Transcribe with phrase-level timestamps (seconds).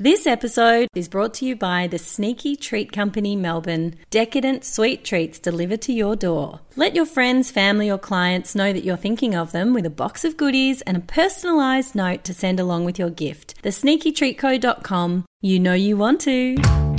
[0.00, 3.96] This episode is brought to you by the Sneaky Treat Company Melbourne.
[4.08, 6.60] Decadent sweet treats delivered to your door.
[6.74, 10.24] Let your friends, family, or clients know that you're thinking of them with a box
[10.24, 13.62] of goodies and a personalised note to send along with your gift.
[13.62, 15.26] TheSneakyTreatCo.com.
[15.42, 16.89] You know you want to.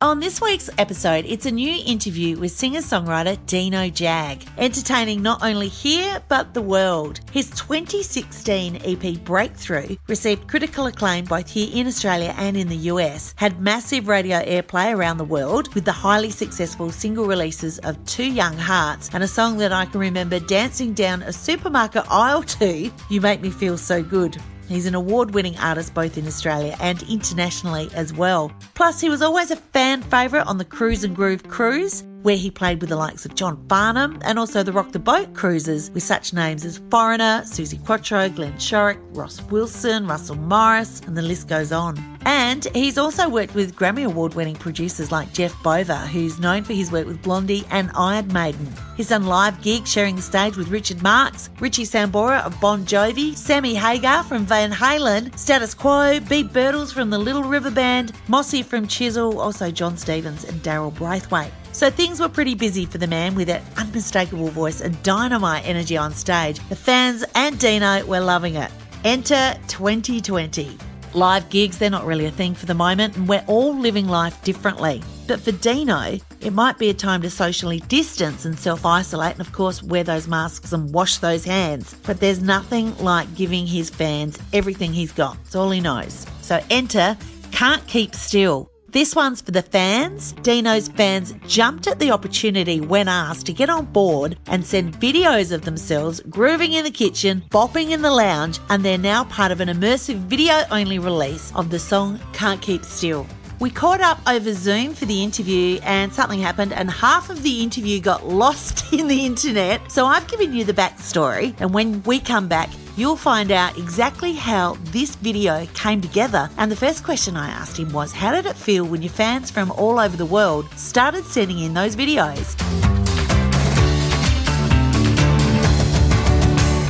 [0.00, 5.42] On this week's episode, it's a new interview with singer songwriter Dino Jag, entertaining not
[5.42, 7.18] only here but the world.
[7.32, 13.34] His 2016 EP Breakthrough received critical acclaim both here in Australia and in the US,
[13.38, 18.30] had massive radio airplay around the world with the highly successful single releases of Two
[18.30, 22.88] Young Hearts and a song that I can remember dancing down a supermarket aisle to,
[23.10, 24.40] You Make Me Feel So Good.
[24.68, 28.52] He's an award winning artist both in Australia and internationally as well.
[28.74, 32.50] Plus, he was always a fan favourite on the Cruise and Groove cruise, where he
[32.50, 36.02] played with the likes of John Farnham and also the Rock the Boat cruises with
[36.02, 41.48] such names as Foreigner, Suzi Quatro, Glenn Shorrock, Ross Wilson, Russell Morris, and the list
[41.48, 42.17] goes on.
[42.28, 46.74] And he's also worked with Grammy Award winning producers like Jeff Bova, who's known for
[46.74, 48.70] his work with Blondie and Iron Maiden.
[48.98, 53.34] He's done live gigs sharing the stage with Richard Marx, Richie Sambora of Bon Jovi,
[53.34, 58.62] Sammy Hagar from Van Halen, Status Quo, Beeb Birtles from the Little River Band, Mossy
[58.62, 61.52] from Chisel, also Jon Stevens and Daryl Braithwaite.
[61.72, 65.96] So things were pretty busy for the man with that unmistakable voice and dynamite energy
[65.96, 66.60] on stage.
[66.68, 68.70] The fans and Dino were loving it.
[69.02, 70.76] Enter 2020.
[71.18, 74.40] Live gigs, they're not really a thing for the moment, and we're all living life
[74.44, 75.02] differently.
[75.26, 79.40] But for Dino, it might be a time to socially distance and self isolate, and
[79.40, 81.96] of course, wear those masks and wash those hands.
[82.06, 85.36] But there's nothing like giving his fans everything he's got.
[85.44, 86.24] It's all he knows.
[86.40, 87.16] So enter
[87.50, 88.70] Can't Keep Still.
[88.90, 90.32] This one's for the fans.
[90.40, 95.52] Dino's fans jumped at the opportunity when asked to get on board and send videos
[95.52, 99.60] of themselves grooving in the kitchen, bopping in the lounge, and they're now part of
[99.60, 103.26] an immersive video only release of the song Can't Keep Still.
[103.60, 107.62] We caught up over Zoom for the interview and something happened and half of the
[107.62, 109.92] interview got lost in the internet.
[109.92, 114.32] So I've given you the backstory and when we come back, you'll find out exactly
[114.32, 116.50] how this video came together.
[116.58, 119.50] And the first question I asked him was, how did it feel when your fans
[119.50, 122.87] from all over the world started sending in those videos?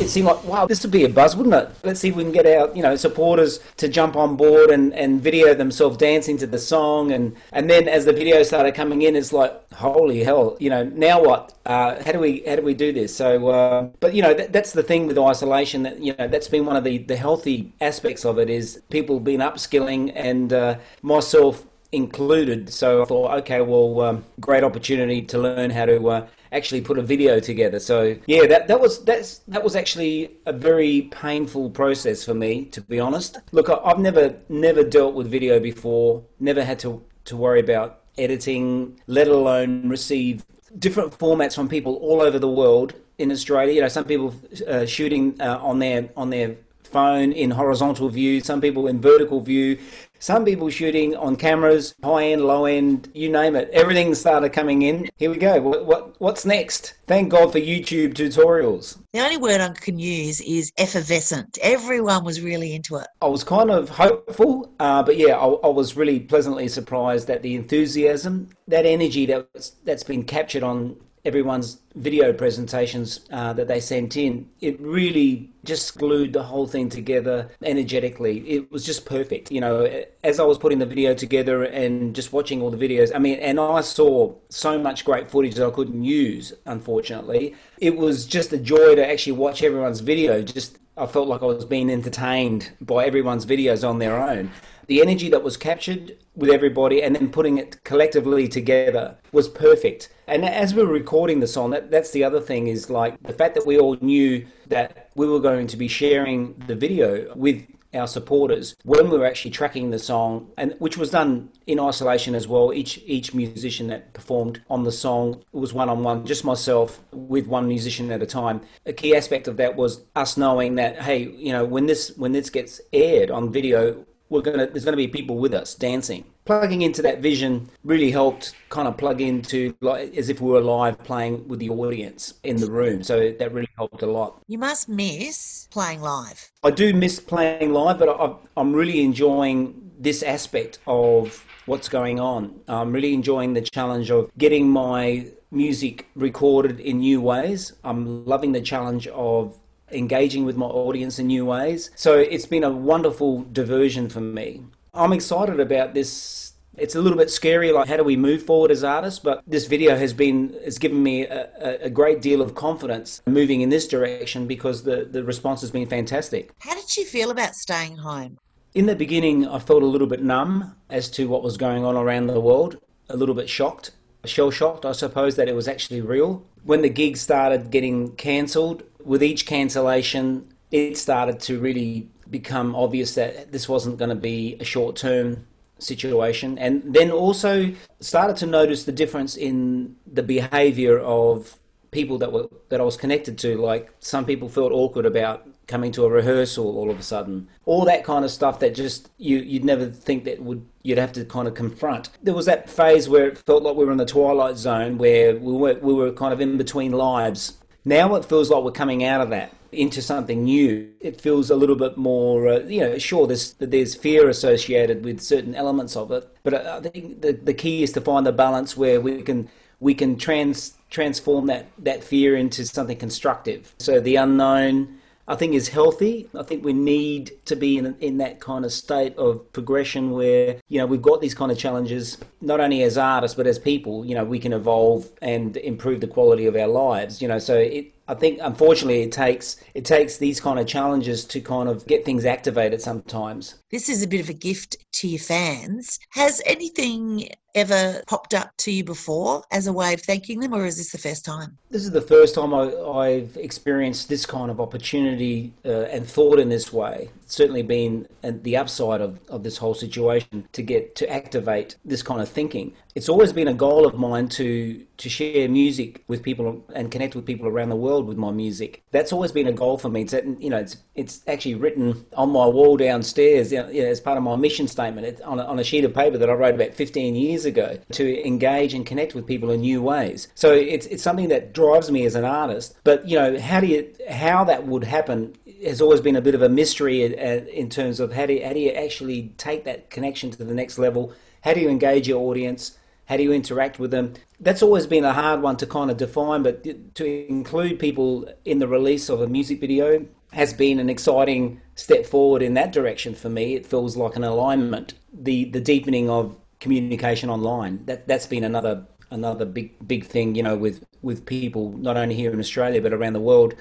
[0.08, 1.70] It seemed like, wow, this would be a buzz, wouldn't it?
[1.84, 4.94] Let's see if we can get our, you know, supporters to jump on board and,
[4.94, 7.12] and video themselves dancing to the song.
[7.12, 10.84] And, and then as the videos started coming in, it's like, holy hell, you know,
[10.84, 11.52] now what?
[11.66, 13.14] Uh, how do we how do we do this?
[13.14, 15.82] So, uh, but you know, that, that's the thing with isolation.
[15.82, 19.20] That you know, that's been one of the, the healthy aspects of it is people
[19.20, 22.70] been upskilling and uh, myself included.
[22.70, 26.98] So I thought, okay, well, um, great opportunity to learn how to uh, actually put
[26.98, 27.78] a video together.
[27.78, 32.66] So yeah, that that was that's that was actually a very painful process for me,
[32.66, 33.38] to be honest.
[33.52, 36.24] Look, I, have never never dealt with video before.
[36.40, 40.44] Never had to to worry about editing, let alone receive
[40.78, 43.74] different formats from people all over the world in Australia.
[43.74, 44.34] You know, some people
[44.66, 46.56] uh, shooting uh, on their on their
[46.88, 49.78] phone in horizontal view, some people in vertical view,
[50.20, 53.70] some people shooting on cameras, high end, low end, you name it.
[53.72, 55.08] Everything started coming in.
[55.16, 55.60] Here we go.
[55.60, 56.94] What, what what's next?
[57.06, 58.98] Thank God for YouTube tutorials.
[59.12, 61.58] The only word I can use is effervescent.
[61.62, 63.06] Everyone was really into it.
[63.22, 67.42] I was kind of hopeful, uh, but yeah, I, I, was really pleasantly surprised at
[67.42, 70.96] the enthusiasm, that energy that's that's been captured on
[71.28, 76.88] everyone's video presentations uh, that they sent in, it really just glued the whole thing
[76.88, 78.38] together energetically.
[78.48, 79.52] It was just perfect.
[79.52, 79.76] You know,
[80.24, 83.38] as I was putting the video together and just watching all the videos, I mean,
[83.38, 87.54] and I saw so much great footage that I couldn't use, unfortunately.
[87.78, 90.42] It was just a joy to actually watch everyone's video.
[90.42, 94.50] Just, I felt like I was being entertained by everyone's videos on their own
[94.88, 100.08] the energy that was captured with everybody and then putting it collectively together was perfect.
[100.26, 103.34] And as we were recording the song, that, that's the other thing is like the
[103.34, 107.66] fact that we all knew that we were going to be sharing the video with
[107.94, 112.34] our supporters when we were actually tracking the song and which was done in isolation
[112.34, 112.72] as well.
[112.72, 117.46] Each each musician that performed on the song was one on one just myself with
[117.46, 118.60] one musician at a time.
[118.86, 122.32] A key aspect of that was us knowing that hey you know when this when
[122.32, 126.24] this gets aired on video we're gonna there's gonna be people with us dancing.
[126.44, 130.60] Plugging into that vision really helped kind of plug into like as if we were
[130.60, 133.02] live playing with the audience in the room.
[133.02, 134.42] So that really helped a lot.
[134.46, 136.50] You must miss playing live.
[136.62, 142.18] I do miss playing live, but I, I'm really enjoying this aspect of what's going
[142.18, 142.60] on.
[142.66, 147.72] I'm really enjoying the challenge of getting my music recorded in new ways.
[147.84, 149.56] I'm loving the challenge of
[149.90, 151.90] engaging with my audience in new ways.
[151.96, 154.64] So it's been a wonderful diversion for me.
[154.94, 156.52] I'm excited about this.
[156.76, 159.18] It's a little bit scary like how do we move forward as artists?
[159.18, 163.62] But this video has been has given me a, a, great deal of confidence moving
[163.62, 166.52] in this direction because the, the response has been fantastic.
[166.60, 168.38] How did you feel about staying home?
[168.74, 171.96] In the beginning i felt a little bit numb as to what was going on
[171.96, 173.92] around the world a little bit shocked
[174.26, 176.42] shell shocked i suppose that it was actually real.
[176.64, 183.14] When the gigs started getting cancelled with each cancellation it started to really become obvious
[183.14, 185.46] that this wasn't going to be a short term
[185.78, 186.58] situation.
[186.58, 191.58] And then also started to notice the difference in the behavior of
[191.90, 193.56] people that were that I was connected to.
[193.56, 197.84] Like some people felt awkward about coming to a rehearsal all of a sudden all
[197.84, 201.24] that kind of stuff that just you you'd never think that would you'd have to
[201.24, 204.06] kind of confront there was that phase where it felt like we were in the
[204.06, 208.50] twilight zone where we were we were kind of in between lives now it feels
[208.50, 210.90] like we're coming out of that into something new.
[211.00, 215.20] It feels a little bit more, uh, you know, sure, there's there's fear associated with
[215.20, 218.76] certain elements of it, but I think the the key is to find the balance
[218.76, 219.48] where we can
[219.80, 223.74] we can trans transform that that fear into something constructive.
[223.78, 224.98] So the unknown
[225.28, 226.28] I think is healthy.
[226.34, 230.56] I think we need to be in in that kind of state of progression where
[230.68, 234.06] you know we've got these kind of challenges not only as artists but as people.
[234.06, 237.20] You know we can evolve and improve the quality of our lives.
[237.20, 237.94] You know so it.
[238.08, 242.04] I think unfortunately it takes it takes these kind of challenges to kind of get
[242.04, 243.56] things activated sometimes.
[243.70, 245.98] This is a bit of a gift to your fans.
[246.10, 250.64] Has anything ever popped up to you before as a way of thanking them, or
[250.64, 251.58] is this the first time?
[251.70, 256.38] This is the first time I, have experienced this kind of opportunity uh, and thought
[256.38, 257.10] in this way.
[257.30, 262.20] Certainly been the upside of, of this whole situation to get to activate this kind
[262.20, 262.74] of thinking.
[262.94, 267.14] It's always been a goal of mine to to share music with people and connect
[267.14, 268.82] with people around the world with my music.
[268.90, 270.02] That's always been a goal for me.
[270.02, 274.18] It's you know it's it's actually written on my wall downstairs you know, as part
[274.18, 276.56] of my mission statement it's on a, on a sheet of paper that I wrote
[276.56, 280.28] about 15 years ago to engage and connect with people in new ways.
[280.34, 282.76] So it's it's something that drives me as an artist.
[282.84, 286.34] But you know how do you how that would happen has always been a bit
[286.34, 289.90] of a mystery in terms of how do you, how do you actually take that
[289.90, 291.12] connection to the next level?
[291.42, 292.78] How do you engage your audience?
[293.06, 294.14] How do you interact with them?
[294.38, 296.62] That's always been a hard one to kind of define, but
[296.96, 302.04] to include people in the release of a music video has been an exciting step
[302.04, 303.54] forward in that direction for me.
[303.54, 307.84] It feels like an alignment, the the deepening of communication online.
[307.86, 312.14] That that's been another another big big thing, you know, with with people not only
[312.14, 313.54] here in Australia but around the world,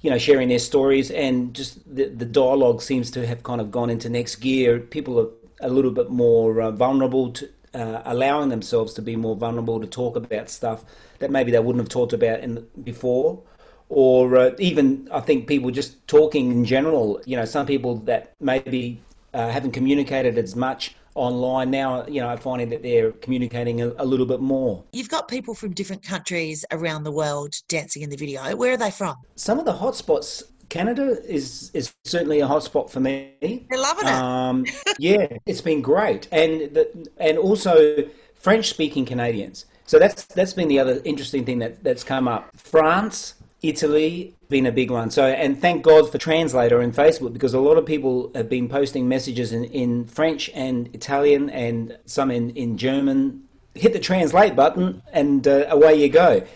[0.00, 3.70] you know, sharing their stories and just the the dialogue seems to have kind of
[3.70, 4.78] gone into next gear.
[4.78, 5.28] People are
[5.60, 9.86] a little bit more uh, vulnerable to uh, allowing themselves to be more vulnerable to
[9.86, 10.84] talk about stuff
[11.18, 13.42] that maybe they wouldn't have talked about in before
[13.88, 17.20] or uh, even I think people just talking in general.
[17.24, 19.00] You know, some people that maybe
[19.32, 23.92] uh, haven't communicated as much online now, you know, are finding that they're communicating a,
[23.98, 24.84] a, little bit more.
[24.92, 28.54] You've got people from different countries around the world dancing in the video.
[28.54, 29.16] Where are they from?
[29.34, 30.42] Some of the hotspots.
[30.68, 33.34] Canada is is certainly a hotspot for me.
[33.40, 34.14] They're loving it.
[34.14, 34.66] Um,
[34.98, 37.98] yeah, it's been great, and the, and also
[38.34, 39.66] French speaking Canadians.
[39.86, 42.50] So that's that's been the other interesting thing that that's come up.
[42.56, 43.34] France
[43.68, 45.10] Italy been a big one.
[45.10, 48.68] So, and thank God for Translator in Facebook because a lot of people have been
[48.68, 53.42] posting messages in, in French and Italian and some in, in German.
[53.74, 56.46] Hit the translate button and uh, away you go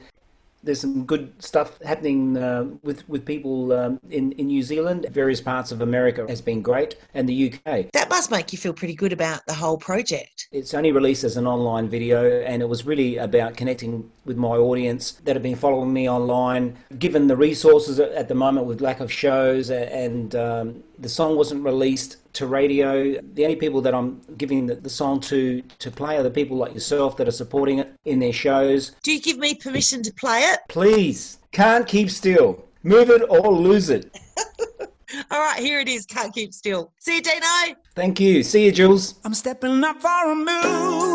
[0.62, 5.06] there's some good stuff happening uh, with with people um, in in New Zealand.
[5.10, 7.90] Various parts of America has been great, and the UK.
[7.92, 10.48] That must make you feel pretty good about the whole project.
[10.52, 14.56] It's only released as an online video, and it was really about connecting with my
[14.56, 16.76] audience that have been following me online.
[16.98, 21.64] Given the resources at the moment with lack of shows and um, the song wasn't
[21.64, 23.20] released to radio.
[23.34, 26.56] The only people that I'm giving the, the, song to to play are the people
[26.56, 28.92] like yourself that are supporting it in their shows.
[29.02, 30.60] Do you give me permission to play it?
[30.68, 31.38] Please.
[31.52, 32.64] Can't keep still.
[32.82, 34.16] Move it or lose it.
[35.30, 36.06] All right, here it is.
[36.06, 36.92] Can't keep still.
[36.98, 37.76] See you, Dino.
[37.94, 38.42] Thank you.
[38.42, 39.16] See you, Jules.
[39.24, 41.09] I'm stepping up for a move.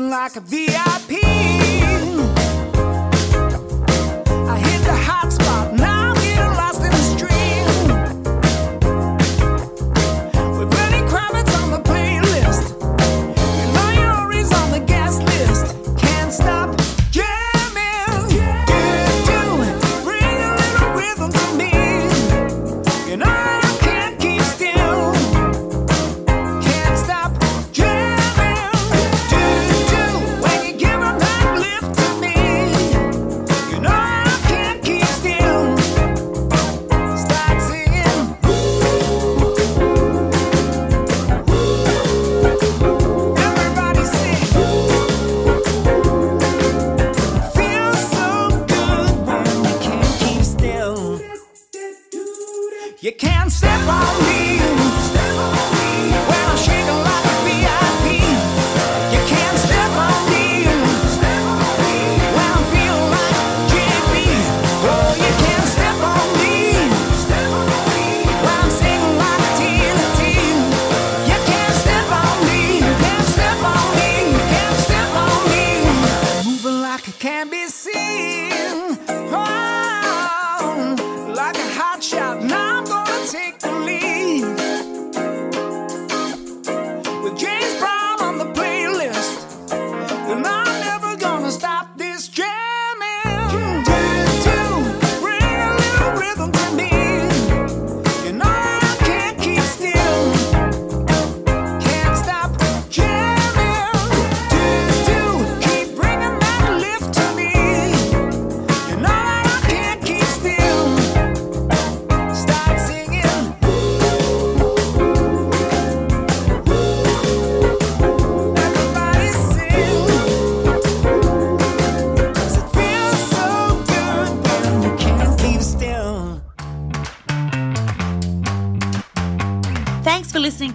[0.00, 1.61] Like a VIP.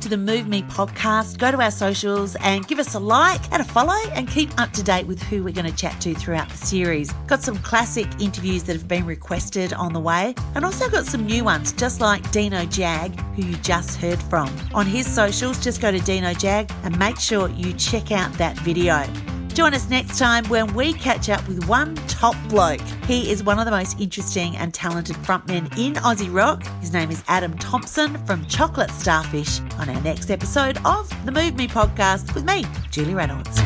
[0.07, 1.37] To the Move Me podcast.
[1.37, 4.71] Go to our socials and give us a like and a follow and keep up
[4.73, 7.11] to date with who we're going to chat to throughout the series.
[7.27, 11.25] Got some classic interviews that have been requested on the way and also got some
[11.25, 14.49] new ones, just like Dino Jag, who you just heard from.
[14.73, 18.57] On his socials, just go to Dino Jag and make sure you check out that
[18.59, 19.03] video.
[19.57, 22.79] Join us next time when we catch up with one top bloke.
[23.07, 26.63] He is one of the most interesting and talented frontmen in Aussie rock.
[26.79, 31.55] His name is Adam Thompson from Chocolate Starfish on our next episode of the Move
[31.55, 33.57] Me podcast with me, Julie Reynolds.